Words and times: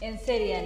en 0.00 0.18
Serial. 0.18 0.64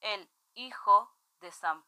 El 0.00 0.28
hijo 0.54 1.08
de 1.40 1.50
Sam. 1.50 1.82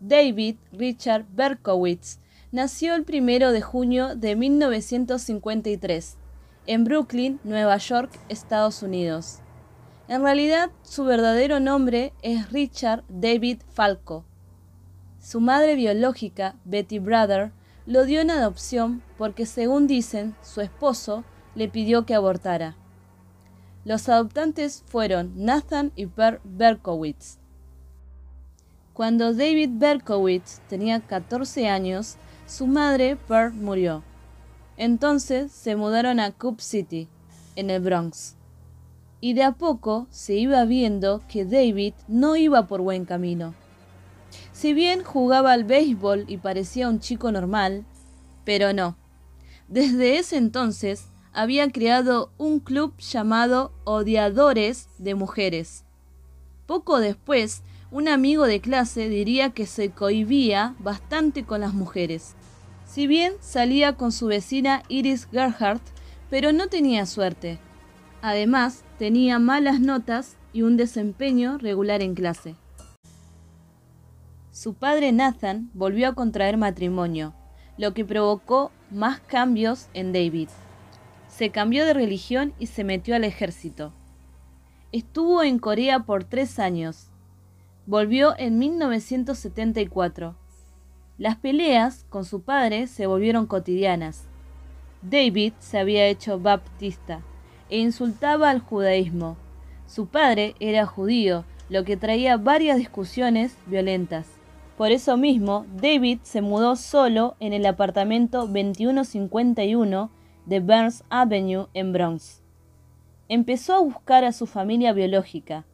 David 0.00 0.56
Richard 0.72 1.26
Berkowitz 1.30 2.18
nació 2.52 2.94
el 2.94 3.06
1 3.08 3.52
de 3.52 3.62
junio 3.62 4.14
de 4.14 4.36
1953 4.36 6.18
en 6.66 6.84
Brooklyn, 6.84 7.40
Nueva 7.44 7.76
York, 7.78 8.18
Estados 8.28 8.82
Unidos. 8.82 9.40
En 10.08 10.22
realidad, 10.22 10.70
su 10.82 11.04
verdadero 11.04 11.60
nombre 11.60 12.12
es 12.22 12.52
Richard 12.52 13.04
David 13.08 13.62
Falco. 13.72 14.24
Su 15.20 15.40
madre 15.40 15.74
biológica, 15.74 16.56
Betty 16.64 16.98
Brother, 16.98 17.52
lo 17.86 18.04
dio 18.04 18.20
en 18.20 18.30
adopción 18.30 19.02
porque, 19.18 19.46
según 19.46 19.86
dicen, 19.86 20.34
su 20.42 20.60
esposo 20.60 21.24
le 21.54 21.68
pidió 21.68 22.06
que 22.06 22.14
abortara. 22.14 22.76
Los 23.84 24.08
adoptantes 24.08 24.82
fueron 24.86 25.32
Nathan 25.36 25.92
y 25.94 26.06
Per 26.06 26.40
Berkowitz. 26.44 27.38
Cuando 28.94 29.34
David 29.34 29.70
Berkowitz 29.72 30.60
tenía 30.68 31.00
14 31.00 31.68
años, 31.68 32.16
su 32.46 32.66
madre, 32.66 33.16
Per, 33.16 33.52
murió. 33.52 34.02
Entonces 34.76 35.52
se 35.52 35.76
mudaron 35.76 36.20
a 36.20 36.32
Coop 36.32 36.60
City, 36.60 37.08
en 37.56 37.70
el 37.70 37.82
Bronx. 37.82 38.36
Y 39.20 39.34
de 39.34 39.42
a 39.42 39.52
poco 39.52 40.06
se 40.10 40.34
iba 40.34 40.64
viendo 40.64 41.22
que 41.28 41.44
David 41.44 41.94
no 42.08 42.36
iba 42.36 42.66
por 42.66 42.80
buen 42.80 43.04
camino. 43.04 43.54
Si 44.54 44.72
bien 44.72 45.02
jugaba 45.02 45.52
al 45.52 45.64
béisbol 45.64 46.26
y 46.28 46.36
parecía 46.36 46.88
un 46.88 47.00
chico 47.00 47.32
normal, 47.32 47.84
pero 48.44 48.72
no. 48.72 48.96
Desde 49.66 50.16
ese 50.16 50.36
entonces 50.36 51.08
había 51.32 51.68
creado 51.72 52.30
un 52.38 52.60
club 52.60 52.96
llamado 52.98 53.72
Odiadores 53.82 54.88
de 54.98 55.16
Mujeres. 55.16 55.84
Poco 56.66 57.00
después, 57.00 57.64
un 57.90 58.06
amigo 58.06 58.46
de 58.46 58.60
clase 58.60 59.08
diría 59.08 59.50
que 59.50 59.66
se 59.66 59.90
cohibía 59.90 60.76
bastante 60.78 61.44
con 61.44 61.60
las 61.60 61.74
mujeres. 61.74 62.36
Si 62.86 63.08
bien 63.08 63.32
salía 63.40 63.96
con 63.96 64.12
su 64.12 64.28
vecina 64.28 64.84
Iris 64.88 65.26
Gerhardt, 65.32 65.82
pero 66.30 66.52
no 66.52 66.68
tenía 66.68 67.06
suerte. 67.06 67.58
Además, 68.22 68.84
tenía 69.00 69.40
malas 69.40 69.80
notas 69.80 70.36
y 70.52 70.62
un 70.62 70.76
desempeño 70.76 71.58
regular 71.58 72.02
en 72.02 72.14
clase. 72.14 72.54
Su 74.54 74.74
padre 74.74 75.10
Nathan 75.10 75.68
volvió 75.74 76.08
a 76.08 76.14
contraer 76.14 76.56
matrimonio, 76.56 77.34
lo 77.76 77.92
que 77.92 78.04
provocó 78.04 78.70
más 78.88 79.18
cambios 79.18 79.88
en 79.94 80.12
David. 80.12 80.48
Se 81.26 81.50
cambió 81.50 81.84
de 81.84 81.92
religión 81.92 82.54
y 82.60 82.66
se 82.66 82.84
metió 82.84 83.16
al 83.16 83.24
ejército. 83.24 83.92
Estuvo 84.92 85.42
en 85.42 85.58
Corea 85.58 86.04
por 86.04 86.22
tres 86.22 86.60
años. 86.60 87.08
Volvió 87.86 88.38
en 88.38 88.60
1974. 88.60 90.36
Las 91.18 91.34
peleas 91.34 92.06
con 92.08 92.24
su 92.24 92.42
padre 92.42 92.86
se 92.86 93.08
volvieron 93.08 93.46
cotidianas. 93.46 94.22
David 95.02 95.54
se 95.58 95.78
había 95.80 96.06
hecho 96.06 96.38
baptista 96.38 97.22
e 97.70 97.78
insultaba 97.78 98.50
al 98.50 98.60
judaísmo. 98.60 99.36
Su 99.88 100.06
padre 100.06 100.54
era 100.60 100.86
judío, 100.86 101.44
lo 101.68 101.82
que 101.82 101.96
traía 101.96 102.36
varias 102.36 102.78
discusiones 102.78 103.56
violentas. 103.66 104.33
Por 104.76 104.90
eso 104.90 105.16
mismo, 105.16 105.66
David 105.80 106.18
se 106.22 106.40
mudó 106.40 106.74
solo 106.74 107.36
en 107.38 107.52
el 107.52 107.64
apartamento 107.64 108.46
2151 108.46 110.10
de 110.46 110.60
Burns 110.60 111.04
Avenue 111.10 111.68
en 111.74 111.92
Bronx. 111.92 112.42
Empezó 113.28 113.74
a 113.74 113.80
buscar 113.80 114.24
a 114.24 114.32
su 114.32 114.46
familia 114.46 114.92
biológica, 114.92 115.64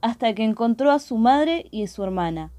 hasta 0.00 0.34
que 0.34 0.42
encontró 0.44 0.90
a 0.90 0.98
su 0.98 1.18
madre 1.18 1.66
y 1.70 1.84
a 1.84 1.88
su 1.88 2.02
hermana. 2.02 2.50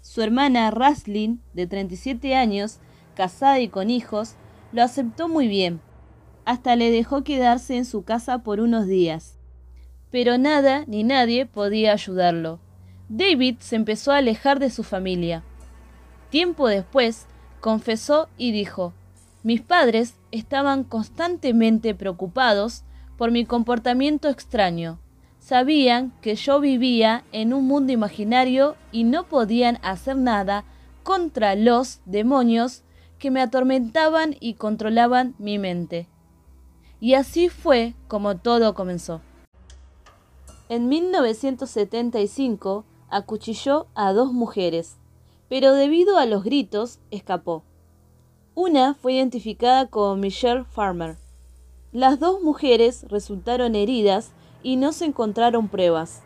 Su 0.00 0.20
hermana 0.20 0.70
Raslin, 0.72 1.40
de 1.54 1.68
37 1.68 2.34
años, 2.34 2.80
casada 3.14 3.60
y 3.60 3.68
con 3.68 3.88
hijos, 3.88 4.34
lo 4.72 4.82
aceptó 4.82 5.28
muy 5.28 5.46
bien, 5.46 5.80
hasta 6.44 6.74
le 6.74 6.90
dejó 6.90 7.22
quedarse 7.22 7.76
en 7.76 7.84
su 7.84 8.02
casa 8.02 8.38
por 8.38 8.60
unos 8.60 8.86
días. 8.86 9.38
Pero 10.10 10.38
nada 10.38 10.84
ni 10.86 11.04
nadie 11.04 11.46
podía 11.46 11.92
ayudarlo. 11.92 12.60
David 13.08 13.56
se 13.60 13.76
empezó 13.76 14.12
a 14.12 14.16
alejar 14.16 14.58
de 14.58 14.70
su 14.70 14.82
familia. 14.82 15.44
Tiempo 16.30 16.66
después, 16.68 17.26
confesó 17.60 18.28
y 18.36 18.52
dijo, 18.52 18.92
mis 19.42 19.60
padres 19.60 20.16
estaban 20.32 20.82
constantemente 20.82 21.94
preocupados 21.94 22.82
por 23.16 23.30
mi 23.30 23.44
comportamiento 23.44 24.28
extraño. 24.28 24.98
Sabían 25.38 26.12
que 26.20 26.34
yo 26.34 26.58
vivía 26.58 27.22
en 27.30 27.54
un 27.54 27.66
mundo 27.66 27.92
imaginario 27.92 28.74
y 28.90 29.04
no 29.04 29.28
podían 29.28 29.78
hacer 29.82 30.16
nada 30.16 30.64
contra 31.04 31.54
los 31.54 32.00
demonios 32.06 32.82
que 33.20 33.30
me 33.30 33.40
atormentaban 33.40 34.34
y 34.40 34.54
controlaban 34.54 35.36
mi 35.38 35.58
mente. 35.58 36.08
Y 36.98 37.14
así 37.14 37.48
fue 37.48 37.94
como 38.08 38.36
todo 38.38 38.74
comenzó. 38.74 39.20
En 40.68 40.88
1975, 40.88 42.84
acuchilló 43.10 43.86
a 43.94 44.12
dos 44.12 44.32
mujeres, 44.32 44.96
pero 45.48 45.72
debido 45.74 46.18
a 46.18 46.26
los 46.26 46.44
gritos 46.44 46.98
escapó. 47.10 47.62
Una 48.54 48.94
fue 48.94 49.14
identificada 49.14 49.86
como 49.86 50.16
Michelle 50.16 50.64
Farmer. 50.64 51.16
Las 51.92 52.18
dos 52.18 52.42
mujeres 52.42 53.06
resultaron 53.08 53.74
heridas 53.74 54.32
y 54.62 54.76
no 54.76 54.92
se 54.92 55.04
encontraron 55.04 55.68
pruebas. 55.68 56.22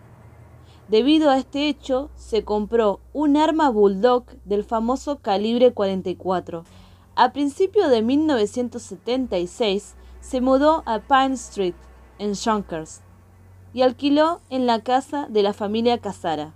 Debido 0.89 1.31
a 1.31 1.39
este 1.39 1.69
hecho, 1.69 2.11
se 2.17 2.45
compró 2.45 3.01
un 3.12 3.37
arma 3.37 3.71
Bulldog 3.71 4.25
del 4.45 4.65
famoso 4.65 5.19
calibre 5.19 5.73
44. 5.73 6.65
A 7.15 7.33
principios 7.33 7.91
de 7.91 8.03
1976 8.03 9.95
se 10.21 10.41
mudó 10.41 10.83
a 10.87 11.01
Pine 11.01 11.35
Street, 11.35 11.75
en 12.19 12.35
Yonkers, 12.35 13.03
y 13.73 13.83
alquiló 13.83 14.41
en 14.51 14.67
la 14.67 14.81
casa 14.81 15.27
de 15.29 15.43
la 15.43 15.53
familia 15.53 15.99
Casara. 15.99 16.55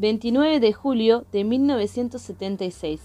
29 0.00 0.60
de 0.60 0.72
julio 0.72 1.24
de 1.32 1.42
1976. 1.42 3.00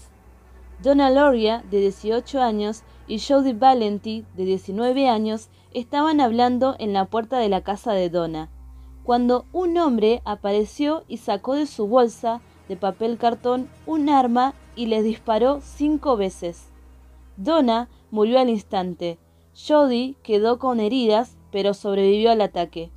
Donna 0.80 1.10
Loria, 1.10 1.64
de 1.68 1.80
18 1.80 2.40
años, 2.40 2.84
y 3.08 3.18
Jody 3.18 3.52
Valenti, 3.52 4.24
de 4.36 4.44
19 4.44 5.08
años, 5.08 5.48
estaban 5.72 6.20
hablando 6.20 6.76
en 6.78 6.92
la 6.92 7.06
puerta 7.06 7.38
de 7.38 7.48
la 7.48 7.62
casa 7.62 7.94
de 7.94 8.10
Donna, 8.10 8.48
cuando 9.02 9.44
un 9.52 9.76
hombre 9.76 10.22
apareció 10.24 11.02
y 11.08 11.16
sacó 11.16 11.54
de 11.54 11.66
su 11.66 11.88
bolsa 11.88 12.40
de 12.68 12.76
papel 12.76 13.18
cartón 13.18 13.68
un 13.86 14.08
arma 14.08 14.54
y 14.76 14.86
les 14.86 15.02
disparó 15.02 15.60
cinco 15.62 16.16
veces. 16.16 16.68
Donna 17.36 17.88
murió 18.12 18.38
al 18.38 18.50
instante. 18.50 19.18
Jody 19.52 20.16
quedó 20.22 20.60
con 20.60 20.78
heridas, 20.78 21.36
pero 21.50 21.74
sobrevivió 21.74 22.30
al 22.30 22.40
ataque. 22.40 22.92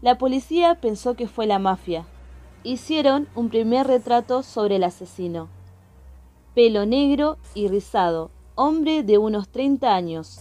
La 0.00 0.16
policía 0.16 0.76
pensó 0.80 1.16
que 1.16 1.28
fue 1.28 1.46
la 1.46 1.58
mafia, 1.58 2.06
hicieron 2.66 3.28
un 3.36 3.48
primer 3.48 3.86
retrato 3.86 4.42
sobre 4.42 4.76
el 4.76 4.84
asesino. 4.84 5.48
Pelo 6.52 6.84
negro 6.84 7.38
y 7.54 7.68
rizado, 7.68 8.30
hombre 8.56 9.04
de 9.04 9.18
unos 9.18 9.48
30 9.48 9.94
años. 9.94 10.40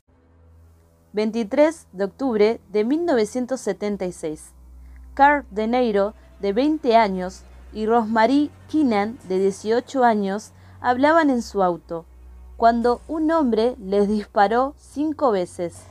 23 1.14 1.88
de 1.94 2.04
octubre 2.04 2.60
de 2.72 2.84
1976. 2.84 4.54
Carl 5.14 5.46
De 5.52 5.68
Neiro, 5.68 6.16
de 6.40 6.52
20 6.52 6.96
años, 6.96 7.44
y 7.72 7.86
Rosemary 7.86 8.50
Keenan, 8.72 9.20
de 9.30 9.38
18 9.38 10.04
años, 10.04 10.52
hablaban 10.82 11.30
en 11.30 11.44
su 11.44 11.62
auto, 11.62 12.06
cuando 12.58 13.02
un 13.08 13.30
hombre 13.30 13.76
les 13.80 14.08
disparó 14.08 14.74
cinco 14.78 15.30
veces. 15.30 15.84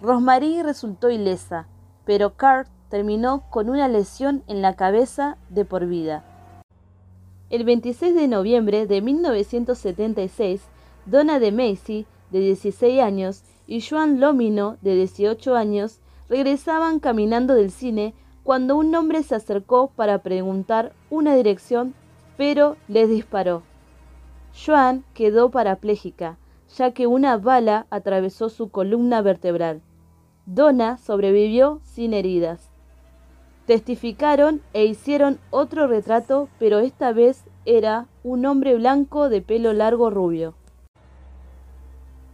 Rosemary 0.00 0.62
resultó 0.62 1.10
ilesa, 1.10 1.68
pero 2.04 2.34
Carl 2.34 2.66
terminó 2.90 3.44
con 3.50 3.70
una 3.70 3.88
lesión 3.88 4.42
en 4.48 4.60
la 4.60 4.74
cabeza 4.74 5.38
de 5.48 5.64
por 5.64 5.86
vida. 5.86 6.24
El 7.48 7.64
26 7.64 8.14
de 8.14 8.28
noviembre 8.28 8.86
de 8.86 9.00
1976, 9.00 10.62
Donna 11.06 11.38
de 11.38 11.52
Macy, 11.52 12.06
de 12.30 12.40
16 12.40 13.00
años, 13.00 13.42
y 13.66 13.80
Joan 13.80 14.20
Lomino, 14.20 14.76
de 14.82 14.96
18 14.96 15.54
años, 15.56 16.00
regresaban 16.28 17.00
caminando 17.00 17.54
del 17.54 17.70
cine 17.70 18.14
cuando 18.42 18.76
un 18.76 18.94
hombre 18.94 19.22
se 19.22 19.34
acercó 19.34 19.90
para 19.94 20.18
preguntar 20.18 20.92
una 21.08 21.34
dirección, 21.34 21.94
pero 22.36 22.76
les 22.88 23.08
disparó. 23.08 23.62
Joan 24.54 25.04
quedó 25.14 25.50
parapléjica, 25.50 26.38
ya 26.76 26.92
que 26.92 27.06
una 27.06 27.36
bala 27.36 27.86
atravesó 27.90 28.48
su 28.48 28.70
columna 28.70 29.22
vertebral. 29.22 29.82
Donna 30.46 30.96
sobrevivió 30.98 31.80
sin 31.84 32.14
heridas. 32.14 32.69
Testificaron 33.70 34.62
e 34.72 34.84
hicieron 34.84 35.38
otro 35.50 35.86
retrato, 35.86 36.48
pero 36.58 36.80
esta 36.80 37.12
vez 37.12 37.44
era 37.64 38.08
un 38.24 38.44
hombre 38.44 38.74
blanco 38.74 39.28
de 39.28 39.42
pelo 39.42 39.72
largo 39.72 40.10
rubio. 40.10 40.54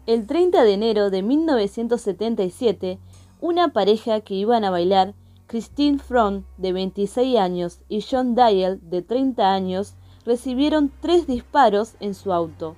El 0.07 0.27
30 0.27 0.65
de 0.65 0.73
enero 0.73 1.11
de 1.11 1.23
1977, 1.23 2.99
una 3.43 3.69
pareja 3.75 4.23
que 4.23 4.33
iban 4.33 4.65
a 4.65 4.71
bailar, 4.71 5.13
Christine 5.47 5.99
Front, 5.99 6.47
de 6.57 6.73
26 6.73 7.37
años, 7.37 7.81
y 7.91 8.01
John 8.01 8.35
Dial, 8.35 8.81
de 8.89 9.03
30 9.03 9.53
años, 9.53 9.93
recibieron 10.25 10.91
tres 11.03 11.27
disparos 11.27 11.97
en 12.01 12.15
su 12.15 12.33
auto. 12.33 12.77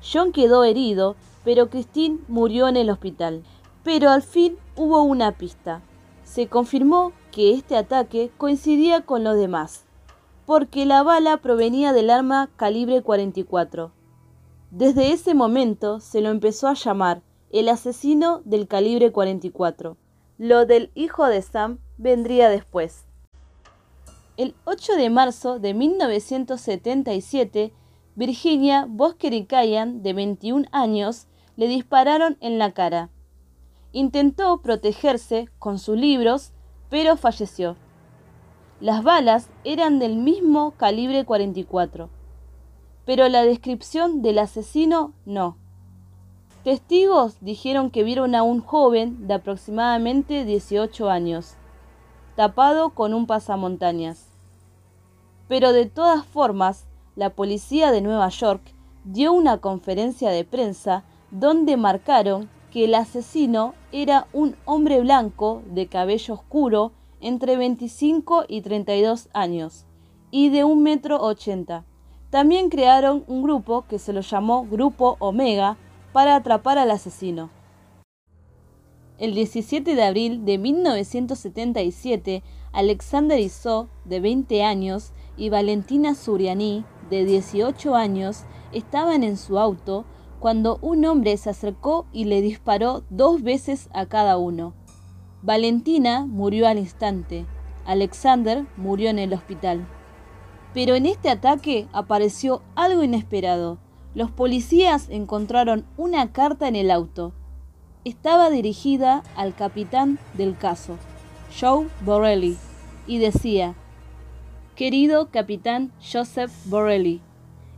John 0.00 0.32
quedó 0.32 0.64
herido, 0.64 1.16
pero 1.44 1.68
Christine 1.68 2.20
murió 2.28 2.66
en 2.66 2.78
el 2.78 2.88
hospital. 2.88 3.42
Pero 3.84 4.08
al 4.08 4.22
fin 4.22 4.56
hubo 4.74 5.02
una 5.02 5.32
pista. 5.32 5.82
Se 6.24 6.46
confirmó 6.46 7.12
que 7.30 7.52
este 7.52 7.76
ataque 7.76 8.30
coincidía 8.36 9.02
con 9.02 9.24
los 9.24 9.36
demás, 9.36 9.84
porque 10.46 10.84
la 10.86 11.02
bala 11.02 11.36
provenía 11.38 11.92
del 11.92 12.10
arma 12.10 12.50
calibre 12.56 13.02
44. 13.02 13.92
Desde 14.70 15.12
ese 15.12 15.34
momento 15.34 16.00
se 16.00 16.20
lo 16.20 16.30
empezó 16.30 16.68
a 16.68 16.74
llamar 16.74 17.22
el 17.50 17.68
asesino 17.68 18.42
del 18.44 18.68
calibre 18.68 19.10
44. 19.10 19.96
Lo 20.38 20.64
del 20.66 20.90
hijo 20.94 21.26
de 21.26 21.42
Sam 21.42 21.78
vendría 21.98 22.48
después. 22.48 23.04
El 24.36 24.54
8 24.64 24.94
de 24.94 25.10
marzo 25.10 25.58
de 25.58 25.74
1977, 25.74 27.72
Virginia 28.14 28.86
Bosker 28.88 29.34
y 29.34 29.44
Cayan, 29.44 30.02
de 30.02 30.14
21 30.14 30.66
años, 30.72 31.26
le 31.56 31.66
dispararon 31.68 32.38
en 32.40 32.58
la 32.58 32.72
cara. 32.72 33.10
Intentó 33.92 34.62
protegerse 34.62 35.48
con 35.58 35.78
sus 35.78 35.98
libros, 35.98 36.52
pero 36.90 37.16
falleció. 37.16 37.76
Las 38.80 39.02
balas 39.02 39.48
eran 39.64 39.98
del 39.98 40.16
mismo 40.16 40.72
calibre 40.72 41.24
44, 41.24 42.10
pero 43.06 43.28
la 43.28 43.42
descripción 43.42 44.22
del 44.22 44.38
asesino 44.38 45.12
no. 45.24 45.56
Testigos 46.64 47.38
dijeron 47.40 47.90
que 47.90 48.04
vieron 48.04 48.34
a 48.34 48.42
un 48.42 48.60
joven 48.60 49.26
de 49.26 49.34
aproximadamente 49.34 50.44
18 50.44 51.08
años, 51.08 51.54
tapado 52.36 52.90
con 52.90 53.14
un 53.14 53.26
pasamontañas. 53.26 54.28
Pero 55.48 55.72
de 55.72 55.86
todas 55.86 56.26
formas, 56.26 56.86
la 57.16 57.30
policía 57.30 57.92
de 57.92 58.02
Nueva 58.02 58.28
York 58.28 58.62
dio 59.04 59.32
una 59.32 59.58
conferencia 59.58 60.30
de 60.30 60.44
prensa 60.44 61.04
donde 61.30 61.76
marcaron 61.76 62.48
que 62.70 62.84
el 62.84 62.94
asesino 62.94 63.74
era 63.92 64.26
un 64.32 64.56
hombre 64.64 65.00
blanco 65.00 65.62
de 65.66 65.86
cabello 65.86 66.34
oscuro 66.34 66.92
entre 67.20 67.56
25 67.56 68.44
y 68.48 68.62
32 68.62 69.28
años 69.32 69.86
y 70.30 70.48
de 70.50 70.64
un 70.64 70.82
metro 70.82 71.20
ochenta. 71.20 71.84
También 72.30 72.70
crearon 72.70 73.24
un 73.26 73.42
grupo 73.42 73.84
que 73.88 73.98
se 73.98 74.12
lo 74.12 74.20
llamó 74.20 74.64
Grupo 74.64 75.16
Omega 75.18 75.76
para 76.12 76.36
atrapar 76.36 76.78
al 76.78 76.90
asesino. 76.90 77.50
El 79.18 79.34
17 79.34 79.94
de 79.94 80.02
abril 80.02 80.44
de 80.44 80.56
1977, 80.56 82.42
Alexander 82.72 83.38
Iso, 83.38 83.88
de 84.04 84.20
20 84.20 84.62
años, 84.62 85.12
y 85.36 85.50
Valentina 85.50 86.14
Suriani, 86.14 86.84
de 87.10 87.24
18 87.24 87.94
años, 87.96 88.44
estaban 88.72 89.24
en 89.24 89.36
su 89.36 89.58
auto 89.58 90.04
cuando 90.40 90.78
un 90.80 91.04
hombre 91.04 91.36
se 91.36 91.50
acercó 91.50 92.06
y 92.12 92.24
le 92.24 92.40
disparó 92.40 93.04
dos 93.10 93.42
veces 93.42 93.90
a 93.92 94.06
cada 94.06 94.38
uno. 94.38 94.74
Valentina 95.42 96.26
murió 96.26 96.66
al 96.66 96.78
instante, 96.78 97.46
Alexander 97.86 98.64
murió 98.76 99.10
en 99.10 99.18
el 99.18 99.32
hospital. 99.32 99.86
Pero 100.72 100.94
en 100.94 101.06
este 101.06 101.28
ataque 101.28 101.88
apareció 101.92 102.62
algo 102.74 103.02
inesperado. 103.02 103.78
Los 104.14 104.30
policías 104.30 105.08
encontraron 105.10 105.84
una 105.96 106.32
carta 106.32 106.68
en 106.68 106.76
el 106.76 106.90
auto. 106.90 107.32
Estaba 108.04 108.48
dirigida 108.48 109.22
al 109.36 109.54
capitán 109.54 110.18
del 110.34 110.56
caso, 110.56 110.96
Joe 111.58 111.86
Borelli, 112.04 112.56
y 113.06 113.18
decía, 113.18 113.74
Querido 114.74 115.30
capitán 115.30 115.92
Joseph 116.00 116.50
Borelli, 116.64 117.20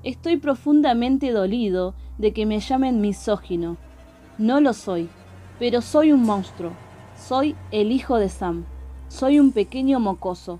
estoy 0.04 0.37
profundamente 0.37 1.31
dolido 1.31 1.94
de 2.19 2.32
que 2.32 2.46
me 2.46 2.60
llamen 2.60 3.00
misógino. 3.00 3.76
No 4.38 4.60
lo 4.60 4.72
soy, 4.72 5.08
pero 5.58 5.81
soy 5.81 6.12
un 6.12 6.22
monstruo. 6.22 6.72
Soy 7.16 7.54
el 7.70 7.93
hijo 7.93 8.16
de 8.16 8.28
Sam. 8.28 8.64
Soy 9.08 9.38
un 9.38 9.52
pequeño 9.52 10.00
mocoso. 10.00 10.58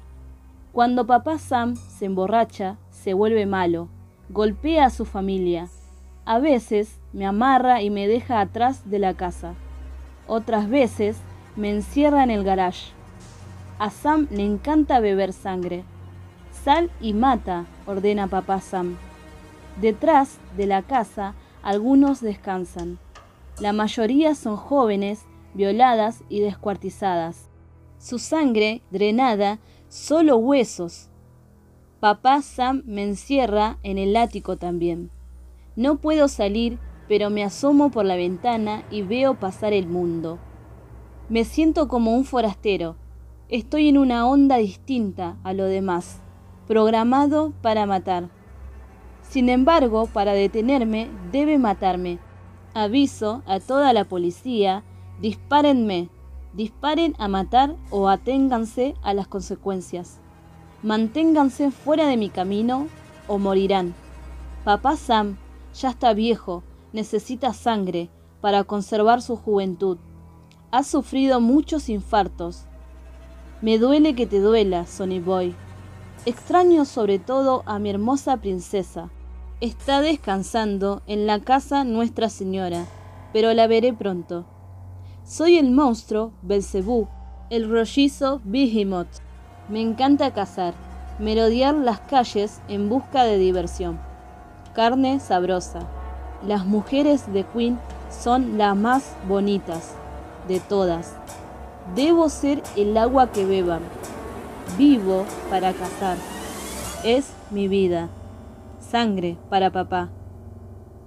Cuando 0.73 1.07
papá 1.07 1.39
Sam 1.39 1.77
se 1.77 2.07
emborracha, 2.07 2.77
se 2.91 3.15
vuelve 3.15 3.47
malo, 3.47 3.89
golpea 4.29 4.87
a 4.87 4.91
su 4.91 5.05
familia. 5.05 5.69
A 6.25 6.39
veces 6.39 7.01
me 7.13 7.27
amarra 7.27 7.83
y 7.83 7.91
me 7.91 8.07
deja 8.07 8.41
atrás 8.41 8.89
de 8.89 8.99
la 8.99 9.15
casa. 9.15 9.55
Otras 10.27 10.69
veces 10.71 11.19
me 11.57 11.71
encierra 11.71 12.23
en 12.23 12.31
el 12.31 12.45
garage. 12.45 12.93
A 13.79 13.91
Sam 13.91 14.29
le 14.31 14.45
encanta 14.45 15.01
beber 15.01 15.33
sangre. 15.33 15.85
Sal 16.65 16.91
y 17.01 17.13
mata, 17.13 17.67
ordena 17.87 18.29
papá 18.29 18.61
Sam. 18.61 18.97
Detrás 19.81 20.39
de 20.57 20.67
la 20.67 20.83
casa 20.83 21.35
algunos 21.63 22.21
descansan. 22.21 22.99
La 23.59 23.73
mayoría 23.73 24.35
son 24.35 24.57
jóvenes, 24.57 25.25
violadas 25.55 26.23
y 26.29 26.41
descuartizadas. 26.41 27.49
Su 27.99 28.19
sangre 28.19 28.83
drenada, 28.91 29.59
solo 29.89 30.37
huesos. 30.37 31.09
Papá 32.01 32.43
Sam 32.43 32.83
me 32.85 33.05
encierra 33.05 33.79
en 33.83 33.99
el 33.99 34.17
ático 34.17 34.57
también. 34.57 35.11
No 35.77 35.97
puedo 35.97 36.29
salir, 36.29 36.79
pero 37.09 37.31
me 37.31 37.45
asomo 37.45 37.91
por 37.91 38.05
la 38.05 38.17
ventana 38.17 38.85
y 38.91 39.03
veo 39.03 39.39
pasar 39.39 39.73
el 39.73 39.87
mundo. 39.87 40.39
Me 41.29 41.45
siento 41.45 41.89
como 41.89 42.15
un 42.15 42.25
forastero. 42.25 42.97
Estoy 43.49 43.89
en 43.89 43.99
una 43.99 44.27
onda 44.27 44.57
distinta 44.57 45.37
a 45.45 45.53
lo 45.53 45.65
demás 45.65 46.23
programado 46.67 47.53
para 47.61 47.87
matar. 47.87 48.31
Sin 49.33 49.49
embargo, 49.49 50.09
para 50.09 50.35
detenerme, 50.35 51.09
debe 51.33 51.57
matarme. 51.57 52.19
Aviso 52.75 53.43
a 53.47 53.61
toda 53.61 53.95
la 53.95 54.05
policía, 54.05 54.85
dispárenme, 55.23 56.11
disparen 56.53 57.15
a 57.19 57.29
matar 57.29 57.75
o 57.89 58.11
aténganse 58.11 58.95
a 59.01 59.15
las 59.15 59.29
consecuencias. 59.29 60.21
Manténganse 60.83 61.71
fuera 61.71 62.07
de 62.09 62.19
mi 62.19 62.29
camino 62.29 62.89
o 63.27 63.39
morirán. 63.39 63.95
Papá 64.65 64.97
Sam 64.97 65.39
ya 65.81 65.89
está 65.89 66.13
viejo, 66.13 66.63
necesita 66.93 67.55
sangre 67.55 68.11
para 68.43 68.65
conservar 68.65 69.23
su 69.23 69.37
juventud. 69.37 69.97
Ha 70.73 70.83
sufrido 70.83 71.41
muchos 71.41 71.89
infartos. 71.89 72.67
Me 73.63 73.79
duele 73.79 74.15
que 74.15 74.27
te 74.27 74.41
duela, 74.41 74.85
Sonny 74.85 75.21
Boy. 75.21 75.55
Extraño 76.27 76.85
sobre 76.85 77.19
todo 77.19 77.63
a 77.65 77.79
mi 77.79 77.89
hermosa 77.89 78.37
princesa. 78.37 79.09
Está 79.63 80.01
descansando 80.01 81.03
en 81.07 81.29
la 81.29 81.39
casa 81.39 81.85
Nuestra 81.85 82.29
Señora, 82.31 82.85
pero 83.33 83.55
la 83.55 83.69
veré 83.69 83.93
pronto. 83.93 84.45
Soy 85.25 85.57
el 85.57 85.71
monstruo 85.71 86.33
Belcebú, 86.43 87.07
el 87.49 87.71
rollizo 87.71 88.41
Behemoth. 88.43 89.21
Me 89.69 89.81
encanta 89.81 90.33
cazar, 90.33 90.75
merodear 91.21 91.77
las 91.77 92.01
calles 92.01 92.61
en 92.67 92.89
busca 92.89 93.23
de 93.23 93.39
diversión. 93.39 94.01
Carne 94.75 95.21
sabrosa. 95.21 95.87
Las 96.45 96.67
mujeres 96.67 97.33
de 97.33 97.45
Queen 97.45 97.79
son 98.11 98.59
las 98.59 98.75
más 98.75 99.15
bonitas 99.29 99.95
de 100.49 100.59
todas. 100.59 101.15
Debo 101.95 102.31
ser 102.31 102.65
el 102.75 102.97
agua 102.97 103.31
que 103.31 103.45
beban, 103.45 103.83
Vivo 104.77 105.25
para 105.51 105.73
cazar. 105.73 106.17
Es 107.05 107.31
mi 107.53 107.69
vida. 107.69 108.09
Sangre 108.93 109.39
para 109.49 109.73
papá. 109.73 110.13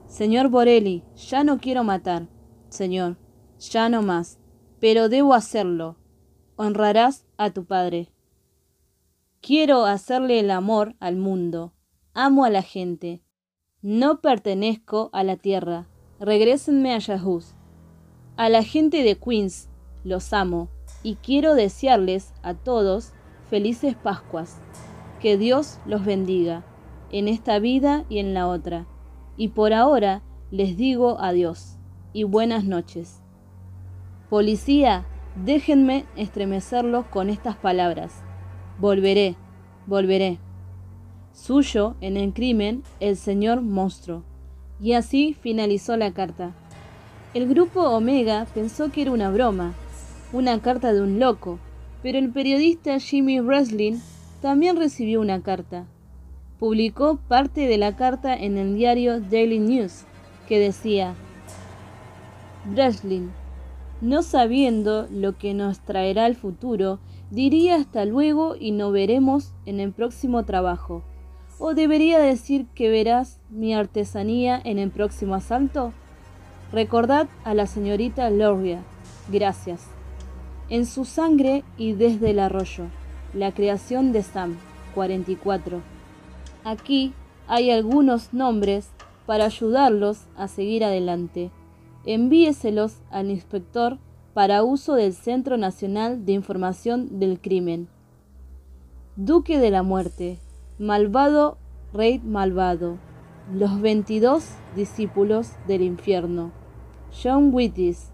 Señor 0.07 0.49
Borelli, 0.49 1.03
ya 1.15 1.43
no 1.43 1.59
quiero 1.59 1.83
matar. 1.83 2.27
Señor, 2.69 3.19
ya 3.59 3.89
no 3.89 4.01
más. 4.01 4.39
Pero 4.79 5.07
debo 5.07 5.35
hacerlo. 5.35 5.95
Honrarás 6.55 7.27
a 7.37 7.51
tu 7.51 7.65
padre. 7.65 8.09
Quiero 9.39 9.85
hacerle 9.85 10.39
el 10.39 10.49
amor 10.49 10.95
al 10.99 11.15
mundo. 11.15 11.73
Amo 12.15 12.43
a 12.43 12.49
la 12.49 12.63
gente. 12.63 13.21
No 13.83 14.19
pertenezco 14.19 15.11
a 15.13 15.23
la 15.23 15.35
tierra. 15.35 15.87
Regrésenme 16.19 16.95
a 16.95 16.97
Yahoo. 16.97 17.43
A 18.35 18.49
la 18.49 18.63
gente 18.63 19.03
de 19.03 19.15
Queens 19.15 19.69
los 20.03 20.33
amo 20.33 20.69
y 21.03 21.17
quiero 21.17 21.53
desearles 21.53 22.33
a 22.41 22.55
todos 22.55 23.13
felices 23.47 23.95
Pascuas. 23.95 24.57
Que 25.19 25.37
Dios 25.37 25.77
los 25.85 26.03
bendiga 26.03 26.65
en 27.15 27.29
esta 27.29 27.59
vida 27.59 28.03
y 28.09 28.19
en 28.19 28.33
la 28.33 28.45
otra. 28.45 28.87
Y 29.37 29.47
por 29.47 29.71
ahora 29.71 30.21
les 30.51 30.75
digo 30.75 31.17
adiós 31.17 31.77
y 32.11 32.25
buenas 32.25 32.65
noches. 32.65 33.21
Policía, 34.29 35.05
déjenme 35.45 36.03
estremecerlos 36.17 37.05
con 37.05 37.29
estas 37.29 37.55
palabras. 37.55 38.21
Volveré, 38.79 39.37
volveré. 39.87 40.39
Suyo 41.31 41.95
en 42.01 42.17
el 42.17 42.33
crimen 42.33 42.83
el 42.99 43.15
señor 43.15 43.61
monstruo. 43.61 44.23
Y 44.81 44.91
así 44.91 45.37
finalizó 45.39 45.95
la 45.95 46.11
carta. 46.11 46.53
El 47.33 47.47
grupo 47.47 47.79
Omega 47.81 48.45
pensó 48.53 48.91
que 48.91 49.03
era 49.03 49.11
una 49.11 49.31
broma, 49.31 49.73
una 50.33 50.59
carta 50.59 50.91
de 50.91 51.01
un 51.01 51.17
loco, 51.21 51.59
pero 52.03 52.19
el 52.19 52.29
periodista 52.31 52.99
Jimmy 52.99 53.39
Breslin 53.39 54.01
también 54.41 54.75
recibió 54.75 55.21
una 55.21 55.41
carta. 55.41 55.85
Publicó 56.59 57.17
parte 57.27 57.67
de 57.67 57.77
la 57.77 57.95
carta 57.95 58.33
en 58.33 58.57
el 58.57 58.75
diario 58.75 59.19
Daily 59.19 59.59
News, 59.59 60.05
que 60.47 60.57
decía, 60.57 61.15
Breslin, 62.63 63.31
no 64.01 64.23
sabiendo 64.23 65.07
lo 65.11 65.37
que 65.37 65.53
nos 65.53 65.79
traerá 65.79 66.27
el 66.27 66.35
futuro, 66.35 66.99
diría 67.29 67.75
hasta 67.75 68.05
luego 68.05 68.55
y 68.57 68.71
nos 68.71 68.93
veremos 68.93 69.53
en 69.65 69.79
el 69.79 69.91
próximo 69.91 70.45
trabajo. 70.45 71.03
¿O 71.59 71.73
debería 71.73 72.19
decir 72.19 72.67
que 72.75 72.89
verás 72.89 73.39
mi 73.49 73.73
artesanía 73.73 74.59
en 74.63 74.79
el 74.79 74.91
próximo 74.91 75.35
asalto? 75.35 75.93
Recordad 76.71 77.27
a 77.43 77.53
la 77.53 77.67
señorita 77.67 78.29
Loria. 78.29 78.81
Gracias. 79.29 79.87
En 80.69 80.85
su 80.85 81.05
sangre 81.05 81.63
y 81.77 81.93
desde 81.93 82.31
el 82.31 82.39
arroyo. 82.39 82.85
La 83.33 83.51
creación 83.51 84.11
de 84.11 84.23
Sam, 84.23 84.57
44. 84.93 85.94
Aquí 86.65 87.13
hay 87.47 87.69
algunos 87.69 88.33
nombres 88.33 88.89
para 89.27 89.45
ayudarlos 89.45 90.25
a 90.35 90.47
seguir 90.47 90.83
adelante. 90.83 91.51
Envíeselos 92.05 92.97
al 93.11 93.29
inspector 93.29 93.99
para 94.33 94.63
uso 94.63 94.95
del 94.95 95.13
Centro 95.13 95.57
Nacional 95.57 96.25
de 96.25 96.33
Información 96.33 97.19
del 97.19 97.39
Crimen. 97.39 97.87
Duque 99.15 99.59
de 99.59 99.69
la 99.69 99.83
Muerte, 99.83 100.39
malvado 100.79 101.59
rey 101.93 102.19
malvado, 102.19 102.97
los 103.53 103.79
22 103.79 104.43
discípulos 104.75 105.51
del 105.67 105.83
infierno. 105.83 106.51
John 107.23 107.51
Wittis, 107.53 108.09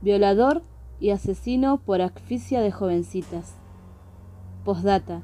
violador 0.00 0.62
y 0.98 1.10
asesino 1.10 1.78
por 1.78 2.02
asfixia 2.02 2.60
de 2.60 2.72
jovencitas. 2.72 3.54
Postdata. 4.64 5.22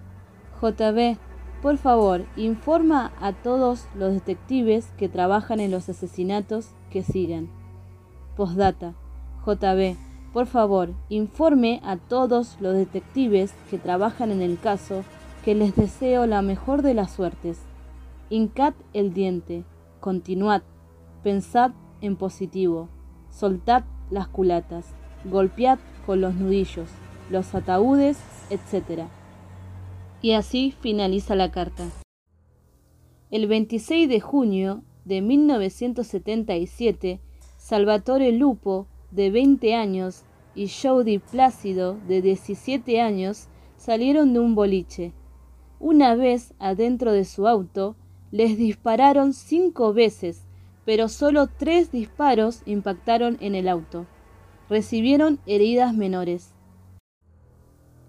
JB, 0.63 1.19
por 1.63 1.77
favor, 1.77 2.25
informa 2.37 3.13
a 3.21 3.33
todos 3.33 3.87
los 3.95 4.13
detectives 4.13 4.93
que 4.97 5.09
trabajan 5.09 5.61
en 5.61 5.71
los 5.71 5.89
asesinatos 5.89 6.71
que 6.91 7.03
sigan. 7.03 7.49
Postdata. 8.37 8.95
JB, 9.45 9.97
por 10.33 10.47
favor, 10.47 10.91
informe 11.09 11.81
a 11.83 11.97
todos 11.97 12.59
los 12.61 12.75
detectives 12.75 13.55
que 13.71 13.79
trabajan 13.79 14.31
en 14.31 14.43
el 14.43 14.59
caso 14.59 15.05
que 15.45 15.55
les 15.55 15.75
deseo 15.75 16.27
la 16.27 16.43
mejor 16.43 16.83
de 16.83 16.95
las 16.95 17.13
suertes. 17.13 17.59
Hincad 18.31 18.75
el 18.93 19.15
diente, 19.15 19.65
continuad, 20.01 20.63
pensad 21.23 21.73
en 22.01 22.17
positivo, 22.17 22.89
soltad 23.31 23.85
las 24.11 24.29
culatas, 24.29 24.87
golpead 25.25 25.79
con 26.07 26.21
los 26.21 26.35
nudillos, 26.35 26.89
los 27.31 27.55
ataúdes, 27.55 28.19
etc. 28.51 29.09
Y 30.21 30.33
así 30.33 30.75
finaliza 30.81 31.37
la 31.37 31.51
carta. 31.51 31.85
El 33.31 33.47
26 33.47 34.09
de 34.09 34.21
junio 34.21 34.83
de 35.05 35.23
1977, 35.23 37.21
Salvatore 37.57 38.33
Lupo, 38.33 38.87
de 39.11 39.31
20 39.31 39.75
años, 39.75 40.25
y 40.55 40.69
Jody 40.69 41.19
Plácido, 41.19 41.97
de 42.09 42.21
17 42.21 43.01
años, 43.01 43.47
salieron 43.77 44.33
de 44.33 44.41
un 44.41 44.57
boliche. 44.57 45.13
Una 45.79 46.17
vez 46.17 46.53
adentro 46.59 47.13
de 47.13 47.25
su 47.25 47.47
auto, 47.47 47.95
les 48.33 48.59
dispararon 48.59 49.33
cinco 49.33 49.93
veces, 49.93 50.45
pero 50.85 51.09
solo 51.09 51.47
tres 51.47 51.93
disparos 51.93 52.63
impactaron 52.67 53.37
en 53.41 53.55
el 53.55 53.69
auto. 53.69 54.07
Recibieron 54.69 55.39
heridas 55.47 55.95
menores. 55.95 56.55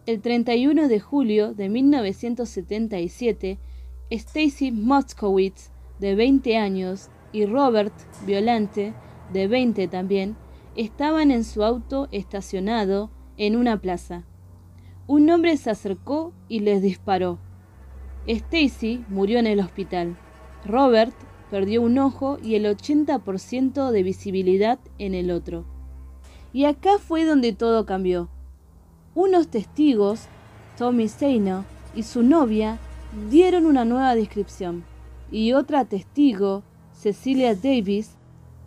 El 0.09 0.21
31 0.21 0.87
de 0.87 0.99
julio 0.99 1.53
de 1.53 1.69
1977, 1.69 3.59
Stacy 4.09 4.71
Moskowitz, 4.71 5.69
de 5.99 6.15
20 6.15 6.57
años, 6.57 7.09
y 7.31 7.45
Robert 7.45 7.93
Violante, 8.25 8.95
de 9.31 9.47
20 9.47 9.87
también, 9.87 10.35
estaban 10.75 11.29
en 11.29 11.43
su 11.43 11.63
auto 11.63 12.07
estacionado 12.11 13.11
en 13.37 13.55
una 13.55 13.81
plaza. 13.81 14.25
Un 15.05 15.29
hombre 15.29 15.55
se 15.57 15.69
acercó 15.69 16.33
y 16.47 16.61
les 16.61 16.81
disparó. 16.81 17.37
Stacy 18.25 19.05
murió 19.09 19.37
en 19.37 19.45
el 19.45 19.59
hospital. 19.59 20.17
Robert 20.65 21.13
perdió 21.51 21.83
un 21.83 21.99
ojo 21.99 22.39
y 22.41 22.55
el 22.55 22.65
80% 22.65 23.91
de 23.91 24.01
visibilidad 24.01 24.79
en 24.97 25.13
el 25.13 25.29
otro. 25.29 25.65
Y 26.51 26.65
acá 26.65 26.97
fue 26.97 27.25
donde 27.25 27.53
todo 27.53 27.85
cambió. 27.85 28.31
Unos 29.15 29.47
testigos, 29.47 30.21
Tommy 30.77 31.07
Seino 31.07 31.65
y 31.95 32.03
su 32.03 32.23
novia, 32.23 32.77
dieron 33.29 33.65
una 33.65 33.85
nueva 33.85 34.15
descripción. 34.15 34.83
Y 35.31 35.53
otra 35.53 35.85
testigo, 35.85 36.63
Cecilia 36.93 37.55
Davis, 37.55 38.15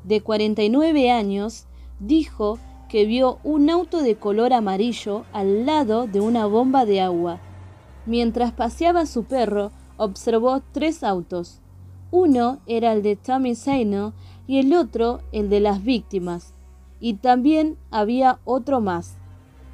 de 0.04 0.20
49 0.20 1.10
años, 1.10 1.66
dijo 2.00 2.58
que 2.88 3.06
vio 3.06 3.38
un 3.44 3.70
auto 3.70 4.02
de 4.02 4.16
color 4.16 4.52
amarillo 4.52 5.24
al 5.32 5.64
lado 5.64 6.06
de 6.06 6.20
una 6.20 6.46
bomba 6.46 6.84
de 6.84 7.00
agua 7.00 7.40
Mientras 8.04 8.52
paseaba 8.52 9.06
su 9.06 9.24
perro, 9.24 9.70
observó 9.96 10.60
tres 10.72 11.04
autos. 11.04 11.60
Uno 12.10 12.58
era 12.66 12.92
el 12.92 13.02
de 13.02 13.16
Tommy 13.16 13.54
Saino 13.54 14.12
y 14.46 14.58
el 14.58 14.74
otro 14.74 15.20
el 15.30 15.48
de 15.48 15.60
las 15.60 15.84
víctimas. 15.84 16.54
Y 17.00 17.14
también 17.14 17.78
había 17.90 18.40
otro 18.44 18.80
más. 18.80 19.16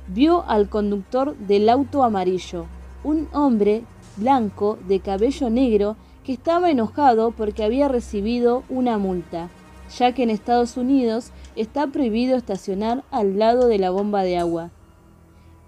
Vio 0.08 0.44
al 0.48 0.68
conductor 0.68 1.36
del 1.36 1.68
auto 1.68 2.02
amarillo, 2.02 2.66
un 3.04 3.28
hombre 3.32 3.84
blanco 4.16 4.78
de 4.88 5.00
cabello 5.00 5.50
negro 5.50 5.96
que 6.24 6.32
estaba 6.32 6.70
enojado 6.70 7.30
porque 7.30 7.62
había 7.62 7.88
recibido 7.88 8.62
una 8.68 8.98
multa, 8.98 9.50
ya 9.96 10.12
que 10.12 10.22
en 10.22 10.30
Estados 10.30 10.76
Unidos 10.76 11.30
está 11.56 11.86
prohibido 11.86 12.36
estacionar 12.36 13.04
al 13.10 13.38
lado 13.38 13.68
de 13.68 13.78
la 13.78 13.90
bomba 13.90 14.22
de 14.22 14.38
agua. 14.38 14.70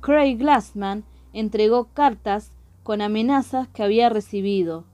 Craig 0.00 0.36
Glassman 0.36 1.04
entregó 1.32 1.88
cartas 1.94 2.52
con 2.82 3.00
amenazas 3.00 3.68
que 3.68 3.82
había 3.82 4.10
recibido. 4.10 4.84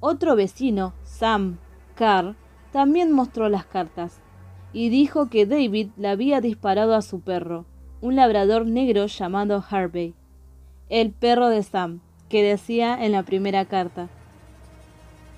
Otro 0.00 0.34
vecino, 0.36 0.92
Sam 1.04 1.58
Carr, 1.94 2.34
también 2.72 3.12
mostró 3.12 3.48
las 3.48 3.64
cartas 3.64 4.20
y 4.76 4.90
dijo 4.90 5.30
que 5.30 5.46
David 5.46 5.88
le 5.96 6.08
había 6.08 6.42
disparado 6.42 6.94
a 6.94 7.00
su 7.00 7.20
perro, 7.20 7.64
un 8.02 8.14
labrador 8.14 8.66
negro 8.66 9.06
llamado 9.06 9.64
Harvey, 9.70 10.12
el 10.90 11.12
perro 11.12 11.48
de 11.48 11.62
Sam, 11.62 12.00
que 12.28 12.42
decía 12.42 13.02
en 13.02 13.12
la 13.12 13.22
primera 13.22 13.64
carta. 13.64 14.10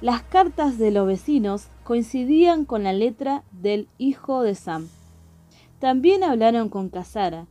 Las 0.00 0.22
cartas 0.22 0.76
de 0.76 0.90
los 0.90 1.06
vecinos 1.06 1.68
coincidían 1.84 2.64
con 2.64 2.82
la 2.82 2.92
letra 2.92 3.44
del 3.52 3.86
hijo 3.96 4.42
de 4.42 4.56
Sam. 4.56 4.88
También 5.78 6.24
hablaron 6.24 6.68
con 6.68 6.88
Casara, 6.88 7.46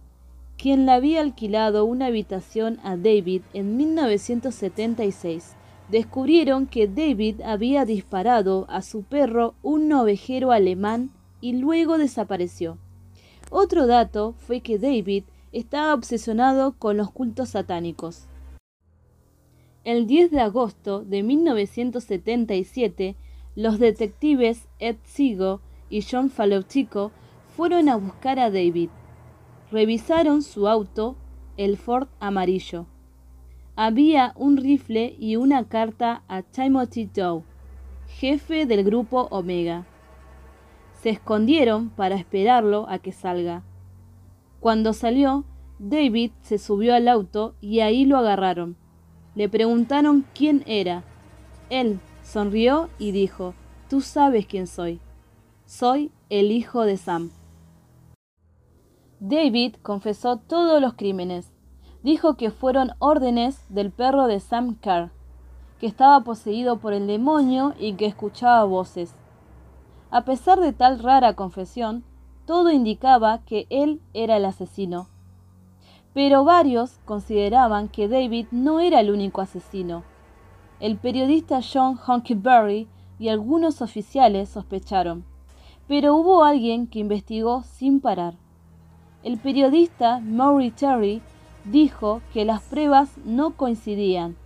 quien 0.58 0.86
le 0.86 0.92
había 0.92 1.22
alquilado 1.22 1.86
una 1.86 2.08
habitación 2.08 2.80
a 2.84 2.98
David 2.98 3.44
en 3.54 3.78
1976. 3.78 5.56
Descubrieron 5.90 6.68
que 6.68 6.90
David 6.90 7.40
había 7.44 7.86
disparado 7.86 8.66
a 8.68 8.82
su 8.82 9.04
perro 9.04 9.54
un 9.64 9.94
ovejero 9.94 10.52
alemán 10.52 11.12
y 11.42 11.54
luego 11.54 11.98
desapareció. 11.98 12.78
Otro 13.50 13.88
dato 13.88 14.34
fue 14.38 14.62
que 14.62 14.78
David 14.78 15.24
estaba 15.52 15.94
obsesionado 15.94 16.74
con 16.74 16.98
los 16.98 17.12
cultos 17.12 17.50
satánicos. 17.50 18.28
El 19.84 20.06
10 20.06 20.32
de 20.32 20.42
agosto 20.42 21.04
de 21.04 21.24
1977, 21.24 23.16
los 23.56 23.80
detectives 23.80 24.68
Ed 24.80 24.98
Sigo 25.04 25.62
y 25.90 26.02
John 26.02 26.30
Falotico 26.30 27.12
fueron 27.56 27.88
a 27.88 27.96
buscar 27.96 28.40
a 28.40 28.52
David 28.52 28.90
Revisaron 29.70 30.44
su 30.44 30.70
auto, 30.70 31.18
el 31.58 31.76
Ford 31.76 32.08
amarillo. 32.22 32.86
Había 33.76 34.32
un 34.38 34.56
rifle 34.56 35.14
y 35.20 35.36
una 35.36 35.68
carta 35.68 36.24
a 36.30 36.42
Timothy 36.42 37.10
Dow, 37.14 37.44
jefe 38.08 38.66
del 38.66 38.86
grupo 38.86 39.28
Omega. 39.30 39.86
Se 41.02 41.10
escondieron 41.10 41.90
para 41.90 42.16
esperarlo 42.16 42.88
a 42.90 43.00
que 43.00 43.12
salga. 43.12 43.64
Cuando 44.60 44.94
salió, 44.94 45.46
David 45.80 46.32
se 46.42 46.58
subió 46.58 46.96
al 46.96 47.08
auto 47.08 47.54
y 47.62 47.82
ahí 47.82 48.06
lo 48.06 48.18
agarraron. 48.18 48.76
Le 49.36 49.48
preguntaron 49.48 50.26
quién 50.34 50.64
era. 50.66 51.04
Él 51.70 52.00
sonrió 52.24 52.90
y 52.98 53.12
dijo, 53.12 53.54
Tú 53.90 54.02
sabes 54.02 54.46
quién 54.48 54.68
soy. 54.68 55.00
Soy 55.66 56.12
el 56.30 56.52
hijo 56.52 56.84
de 56.84 56.98
Sam. 56.98 57.30
David 59.20 59.76
confesó 59.82 60.38
todos 60.38 60.82
los 60.82 60.94
crímenes. 60.96 61.52
Dijo 62.04 62.36
que 62.36 62.52
fueron 62.52 62.92
órdenes 63.00 63.64
del 63.70 63.92
perro 63.92 64.28
de 64.28 64.40
Sam 64.40 64.76
Carr, 64.76 65.12
que 65.80 65.88
estaba 65.88 66.24
poseído 66.24 66.78
por 66.78 66.94
el 66.94 67.08
demonio 67.08 67.74
y 67.80 67.94
que 67.94 68.06
escuchaba 68.06 68.64
voces. 68.64 69.16
A 70.10 70.24
pesar 70.24 70.60
de 70.60 70.72
tal 70.72 71.00
rara 71.00 71.34
confesión, 71.34 72.04
todo 72.46 72.72
indicaba 72.72 73.40
que 73.40 73.68
él 73.70 74.00
era 74.14 74.38
el 74.38 74.46
asesino. 74.46 75.08
Pero 76.14 76.46
varios 76.46 77.00
consideraban 77.06 77.90
que 77.90 78.08
David 78.08 78.48
no 78.52 78.80
era 78.80 79.02
el 79.02 79.12
único 79.12 79.42
asesino. 79.42 80.04
El 80.80 80.98
periodista 80.98 81.60
John 81.62 82.00
Hunkyberry 82.08 82.88
y 83.20 83.30
algunos 83.30 83.82
oficiales 83.82 84.50
sospecharon, 84.50 85.26
pero 85.88 86.16
hubo 86.16 86.44
alguien 86.44 86.88
que 86.88 87.00
investigó 87.00 87.64
sin 87.64 88.00
parar. 88.00 88.36
El 89.24 89.38
periodista 89.38 90.20
Maury 90.20 90.72
Terry 90.72 91.22
dijo 91.66 92.22
que 92.34 92.46
las 92.46 92.62
pruebas 92.62 93.10
no 93.26 93.52
coincidían, 93.58 94.38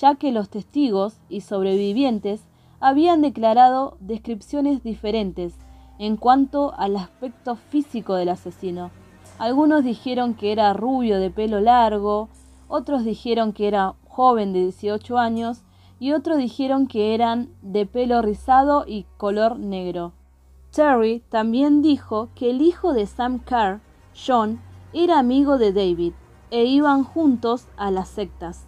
ya 0.00 0.14
que 0.14 0.32
los 0.32 0.48
testigos 0.48 1.18
y 1.28 1.42
sobrevivientes 1.42 2.44
habían 2.80 3.20
declarado 3.20 3.96
descripciones 4.00 4.82
diferentes 4.82 5.54
en 5.98 6.16
cuanto 6.16 6.74
al 6.78 6.96
aspecto 6.96 7.56
físico 7.56 8.14
del 8.14 8.30
asesino. 8.30 8.90
Algunos 9.38 9.84
dijeron 9.84 10.34
que 10.34 10.52
era 10.52 10.72
rubio 10.72 11.18
de 11.18 11.30
pelo 11.30 11.60
largo, 11.60 12.28
otros 12.68 13.04
dijeron 13.04 13.52
que 13.52 13.68
era 13.68 13.94
joven 14.08 14.52
de 14.52 14.60
18 14.60 15.18
años 15.18 15.62
y 15.98 16.12
otros 16.12 16.38
dijeron 16.38 16.86
que 16.86 17.14
eran 17.14 17.50
de 17.60 17.84
pelo 17.84 18.22
rizado 18.22 18.84
y 18.86 19.06
color 19.18 19.58
negro. 19.58 20.12
Terry 20.72 21.22
también 21.28 21.82
dijo 21.82 22.30
que 22.34 22.50
el 22.50 22.62
hijo 22.62 22.94
de 22.94 23.06
Sam 23.06 23.38
Carr, 23.38 23.80
John, 24.14 24.60
era 24.92 25.18
amigo 25.18 25.58
de 25.58 25.72
David 25.72 26.12
e 26.50 26.64
iban 26.64 27.04
juntos 27.04 27.66
a 27.76 27.90
las 27.90 28.08
sectas. 28.08 28.66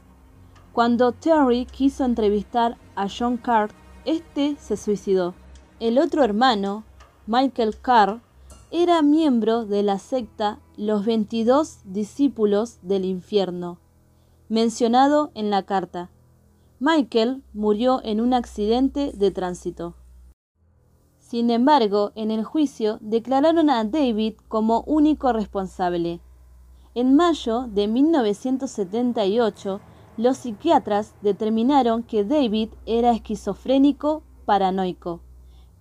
Cuando 0.73 1.13
Terry 1.13 1.67
quiso 1.67 2.05
entrevistar 2.05 2.77
a 2.95 3.09
John 3.09 3.37
Carr, 3.37 3.71
este 4.05 4.57
se 4.59 4.77
suicidó. 4.77 5.35
El 5.81 5.99
otro 5.99 6.25
hermano, 6.25 6.85
Michael 7.27 7.77
Carr, 7.81 8.21
era 8.71 9.03
miembro 9.03 9.67
de 9.67 9.83
la 9.83 9.99
secta 9.99 10.59
Los 10.77 11.05
22 11.05 11.81
Discípulos 11.85 12.79
del 12.83 13.05
Infierno, 13.05 13.79
mencionado 14.49 15.31
en 15.35 15.51
la 15.51 15.65
carta. 15.65 16.11
Michael 16.81 17.43
murió 17.53 18.01
en 18.03 18.21
un 18.21 18.35
accidente 18.35 19.13
de 19.15 19.31
tránsito. 19.31 19.95
Sin 21.19 21.51
embargo, 21.51 22.13
en 22.15 22.31
el 22.31 22.45
juicio 22.45 22.99
declararon 23.01 23.71
a 23.71 23.85
David 23.85 24.35
como 24.49 24.83
único 24.87 25.33
responsable. 25.33 26.21
En 26.95 27.15
mayo 27.15 27.67
de 27.69 27.89
1978, 27.89 29.81
los 30.17 30.39
psiquiatras 30.39 31.15
determinaron 31.23 32.03
que 32.03 32.25
David 32.25 32.71
era 32.87 33.13
esquizofrénico 33.13 34.23
paranoico 34.45 35.21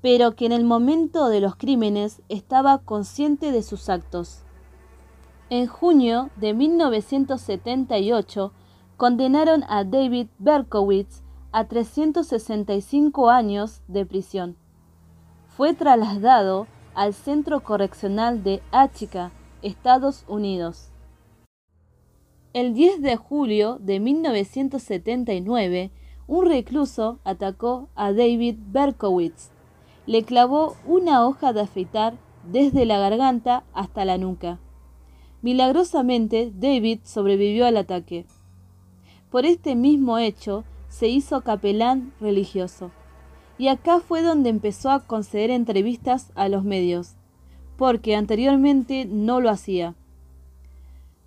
pero 0.02 0.36
que 0.36 0.48
en 0.48 0.52
el 0.52 0.64
momento 0.64 1.30
de 1.30 1.40
los 1.40 1.56
crímenes 1.56 2.22
estaba 2.28 2.80
consciente 2.80 3.52
de 3.52 3.62
sus 3.62 3.88
actos. 3.88 4.44
En 5.50 5.68
junio 5.68 6.30
de 6.38 6.54
1978 6.54 8.52
condenaron 8.98 9.64
a 9.68 9.84
David 9.84 10.28
Berkowitz 10.40 11.22
a 11.52 11.66
365 11.66 13.30
años 13.30 13.82
de 13.88 14.06
prisión. 14.06 14.56
Fue 15.48 15.74
trasladado 15.74 16.68
al 16.96 17.14
Centro 17.14 17.62
Correccional 17.62 18.44
de 18.44 18.62
Áchica, 18.72 19.32
Estados 19.62 20.24
Unidos. 20.28 20.91
El 22.54 22.74
10 22.74 23.02
de 23.02 23.16
julio 23.16 23.78
de 23.80 24.00
1979, 24.00 25.92
un 26.28 26.46
recluso 26.46 27.20
atacó 27.24 27.90
a 27.96 28.12
David 28.12 28.58
Berkowitz 28.72 29.52
le 30.06 30.24
clavó 30.24 30.76
una 30.86 31.26
hoja 31.26 31.54
de 31.54 31.62
afeitar 31.62 32.16
desde 32.52 32.86
la 32.86 32.98
garganta 32.98 33.64
hasta 33.74 34.04
la 34.04 34.18
nuca. 34.18 34.60
Milagrosamente, 35.42 36.52
David 36.54 37.00
sobrevivió 37.04 37.66
al 37.66 37.78
ataque. 37.78 38.26
Por 39.30 39.46
este 39.46 39.76
mismo 39.76 40.18
hecho, 40.18 40.64
se 40.90 41.08
hizo 41.08 41.42
capelán 41.42 42.14
religioso. 42.20 42.92
Y 43.58 43.68
acá 43.68 44.00
fue 44.00 44.22
donde 44.22 44.50
empezó 44.50 44.90
a 44.90 45.06
conceder 45.06 45.52
entrevistas 45.52 46.32
a 46.36 46.50
los 46.50 46.64
medios, 46.64 47.16
porque 47.78 48.16
anteriormente 48.16 49.06
no 49.06 49.40
lo 49.40 49.50
hacía. 49.50 49.96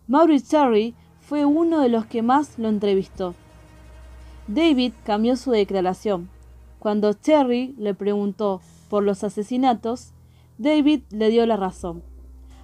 Maurice 0.07 0.49
Terry 0.51 0.95
fue 1.27 1.45
uno 1.45 1.81
de 1.81 1.89
los 1.89 2.07
que 2.07 2.23
más 2.23 2.59
lo 2.59 2.69
entrevistó. 2.69 3.35
David 4.47 4.93
cambió 5.05 5.37
su 5.37 5.51
declaración, 5.53 6.29
cuando 6.79 7.15
Terry 7.15 7.75
le 7.79 7.95
preguntó 7.95 8.61
por 8.91 9.03
los 9.03 9.25
asesinatos, 9.25 10.13
David 10.59 11.03
le 11.11 11.31
dio 11.31 11.47
la 11.47 11.57
razón. 11.57 12.03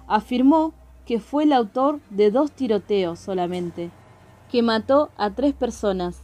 Afirmó 0.07 0.73
que 1.05 1.19
fue 1.19 1.43
el 1.43 1.53
autor 1.53 1.99
de 2.11 2.29
dos 2.29 2.51
tiroteos 2.51 3.19
solamente, 3.19 3.89
que 4.51 4.61
mató 4.61 5.09
a 5.17 5.31
tres 5.31 5.53
personas 5.53 6.21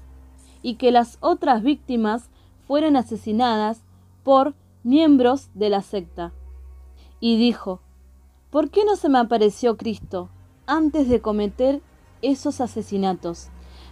y 0.61 0.75
que 0.75 0.91
las 0.91 1.17
otras 1.21 1.63
víctimas 1.63 2.29
fueron 2.67 2.95
asesinadas 2.95 3.81
por 4.23 4.53
miembros 4.83 5.49
de 5.55 5.69
la 5.69 5.81
secta. 5.81 6.33
Y 7.19 7.37
dijo, 7.37 7.81
¿por 8.51 8.69
qué 8.69 8.85
no 8.85 8.95
se 8.95 9.09
me 9.09 9.17
apareció 9.17 9.75
Cristo 9.75 10.29
antes 10.67 11.09
de 11.09 11.19
cometer 11.21 11.81
esos 12.21 12.61
asesinatos? 12.61 13.49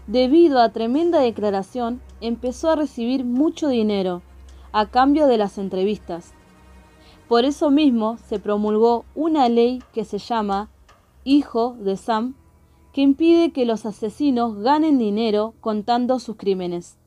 Debido 0.08 0.62
a 0.62 0.70
tremenda 0.70 1.20
declaración, 1.20 2.02
empezó 2.22 2.70
a 2.70 2.76
recibir 2.76 3.26
mucho 3.26 3.70
dinero 3.70 4.22
a 4.72 4.88
cambio 4.88 5.28
de 5.28 5.38
las 5.38 5.58
entrevistas. 5.58 6.34
Por 7.28 7.44
eso 7.46 7.72
mismo 7.72 8.18
se 8.18 8.40
promulgó 8.40 9.06
una 9.16 9.50
ley 9.50 9.82
que 9.94 10.06
se 10.06 10.20
llama 10.20 10.70
Hijo 11.24 11.76
de 11.80 11.98
Sam, 11.98 12.36
que 12.94 13.02
impide 13.02 13.52
que 13.52 13.66
los 13.66 13.86
asesinos 13.86 14.58
ganen 14.60 14.98
dinero 14.98 15.56
contando 15.60 16.20
sus 16.20 16.36
crímenes. 16.36 16.98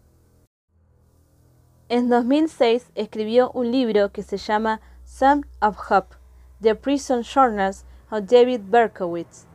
En 1.88 2.08
2006 2.08 2.90
escribió 2.96 3.50
un 3.52 3.70
libro 3.70 4.12
que 4.12 4.22
se 4.22 4.36
llama 4.36 4.80
Sam 5.04 5.42
of 5.62 5.78
Hope, 5.88 6.16
The 6.60 6.74
Prison 6.74 7.22
Journals 7.22 7.86
of 8.10 8.24
David 8.26 8.62
Berkowitz, 8.68 9.46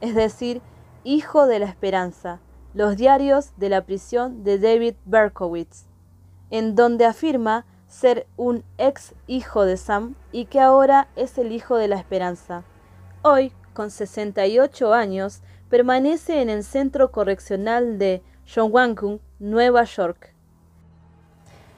es 0.00 0.14
decir, 0.14 0.62
Hijo 1.10 1.46
de 1.46 1.58
la 1.58 1.64
Esperanza, 1.64 2.38
los 2.74 2.98
diarios 2.98 3.52
de 3.56 3.70
la 3.70 3.86
prisión 3.86 4.44
de 4.44 4.58
David 4.58 4.94
Berkowitz, 5.06 5.86
en 6.50 6.74
donde 6.74 7.06
afirma 7.06 7.64
ser 7.86 8.26
un 8.36 8.62
ex 8.76 9.14
hijo 9.26 9.64
de 9.64 9.78
Sam 9.78 10.16
y 10.32 10.44
que 10.44 10.60
ahora 10.60 11.08
es 11.16 11.38
el 11.38 11.52
hijo 11.52 11.78
de 11.78 11.88
la 11.88 11.96
esperanza. 11.96 12.62
Hoy, 13.22 13.54
con 13.72 13.90
68 13.90 14.92
años, 14.92 15.40
permanece 15.70 16.42
en 16.42 16.50
el 16.50 16.62
centro 16.62 17.10
correccional 17.10 17.98
de 17.98 18.22
Shonwankung, 18.44 19.18
Nueva 19.38 19.84
York. 19.84 20.34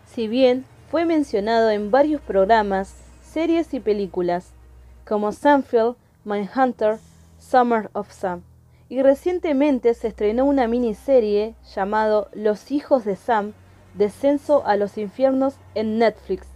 Si 0.06 0.26
bien 0.26 0.64
fue 0.90 1.04
mencionado 1.04 1.70
en 1.70 1.92
varios 1.92 2.20
programas, 2.20 2.96
series 3.22 3.74
y 3.74 3.78
películas, 3.78 4.50
como 5.06 5.30
Samfield, 5.30 5.94
Mindhunter, 6.24 6.98
Summer 7.38 7.90
of 7.92 8.10
Sam 8.10 8.42
y 8.90 9.02
recientemente 9.02 9.94
se 9.94 10.08
estrenó 10.08 10.44
una 10.44 10.66
miniserie 10.66 11.54
llamado 11.74 12.28
Los 12.34 12.72
hijos 12.72 13.04
de 13.04 13.14
Sam, 13.14 13.52
Descenso 13.94 14.66
a 14.66 14.76
los 14.76 14.98
infiernos 14.98 15.54
en 15.76 15.98
Netflix. 15.98 16.46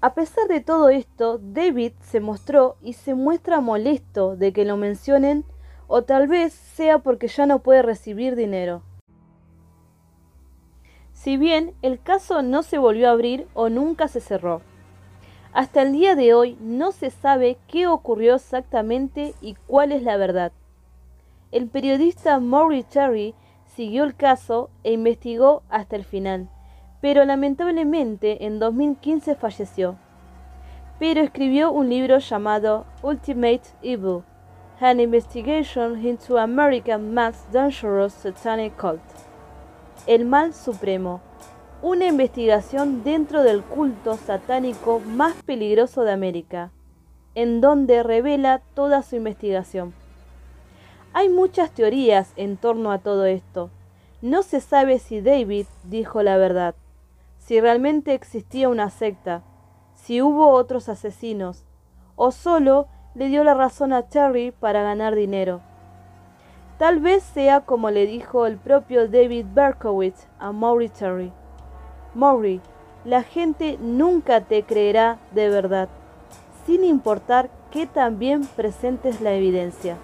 A 0.00 0.14
pesar 0.14 0.46
de 0.46 0.60
todo 0.60 0.88
esto, 0.88 1.38
David 1.42 1.92
se 2.00 2.20
mostró 2.20 2.76
y 2.80 2.92
se 2.92 3.14
muestra 3.14 3.60
molesto 3.60 4.36
de 4.36 4.52
que 4.52 4.64
lo 4.64 4.76
mencionen 4.76 5.44
o 5.88 6.02
tal 6.02 6.28
vez 6.28 6.52
sea 6.52 6.98
porque 6.98 7.26
ya 7.26 7.46
no 7.46 7.58
puede 7.58 7.82
recibir 7.82 8.36
dinero. 8.36 8.82
Si 11.12 11.36
bien 11.36 11.74
el 11.82 12.00
caso 12.00 12.42
no 12.42 12.62
se 12.62 12.78
volvió 12.78 13.08
a 13.08 13.12
abrir 13.12 13.48
o 13.54 13.70
nunca 13.70 14.06
se 14.06 14.20
cerró. 14.20 14.62
Hasta 15.52 15.82
el 15.82 15.92
día 15.92 16.14
de 16.14 16.32
hoy 16.32 16.56
no 16.60 16.92
se 16.92 17.10
sabe 17.10 17.58
qué 17.66 17.88
ocurrió 17.88 18.36
exactamente 18.36 19.34
y 19.40 19.56
cuál 19.66 19.90
es 19.90 20.04
la 20.04 20.16
verdad. 20.16 20.52
El 21.52 21.66
periodista 21.66 22.38
Maury 22.38 22.84
Terry 22.84 23.34
siguió 23.64 24.04
el 24.04 24.14
caso 24.14 24.70
e 24.84 24.92
investigó 24.92 25.62
hasta 25.68 25.96
el 25.96 26.04
final, 26.04 26.48
pero 27.00 27.24
lamentablemente 27.24 28.46
en 28.46 28.60
2015 28.60 29.34
falleció. 29.34 29.96
pero 31.00 31.22
escribió 31.22 31.72
un 31.72 31.88
libro 31.88 32.18
llamado 32.18 32.84
Ultimate 33.02 33.62
Evil, 33.82 34.22
An 34.80 35.00
Investigation 35.00 36.06
into 36.06 36.38
American 36.38 37.14
Mass 37.14 37.46
Dangerous 37.50 38.12
Satanic 38.12 38.76
Cult. 38.76 39.00
El 40.06 40.26
Mal 40.26 40.52
Supremo, 40.52 41.22
una 41.80 42.06
investigación 42.06 43.02
dentro 43.02 43.42
del 43.42 43.62
culto 43.62 44.18
satánico 44.18 45.00
más 45.00 45.34
peligroso 45.42 46.02
de 46.02 46.12
América, 46.12 46.70
en 47.34 47.62
donde 47.62 48.02
revela 48.02 48.60
toda 48.74 49.02
su 49.02 49.16
investigación. 49.16 49.99
Hay 51.12 51.28
muchas 51.28 51.72
teorías 51.72 52.32
en 52.36 52.56
torno 52.56 52.92
a 52.92 52.98
todo 52.98 53.26
esto. 53.26 53.70
No 54.22 54.42
se 54.42 54.60
sabe 54.60 55.00
si 55.00 55.20
David 55.20 55.66
dijo 55.84 56.22
la 56.22 56.36
verdad, 56.36 56.76
si 57.38 57.60
realmente 57.60 58.14
existía 58.14 58.68
una 58.68 58.90
secta, 58.90 59.42
si 59.94 60.22
hubo 60.22 60.50
otros 60.50 60.88
asesinos, 60.88 61.64
o 62.14 62.30
solo 62.30 62.86
le 63.14 63.26
dio 63.26 63.42
la 63.42 63.54
razón 63.54 63.92
a 63.92 64.02
Terry 64.02 64.52
para 64.52 64.82
ganar 64.82 65.16
dinero. 65.16 65.60
Tal 66.78 67.00
vez 67.00 67.24
sea 67.24 67.62
como 67.62 67.90
le 67.90 68.06
dijo 68.06 68.46
el 68.46 68.56
propio 68.56 69.08
David 69.08 69.46
Berkowitz 69.52 70.28
a 70.38 70.52
Maury 70.52 70.88
Terry. 70.90 71.32
Maury, 72.14 72.60
la 73.04 73.24
gente 73.24 73.78
nunca 73.80 74.42
te 74.42 74.62
creerá 74.62 75.18
de 75.32 75.48
verdad, 75.48 75.88
sin 76.66 76.84
importar 76.84 77.50
que 77.72 77.86
también 77.86 78.46
presentes 78.46 79.20
la 79.20 79.32
evidencia. 79.32 79.96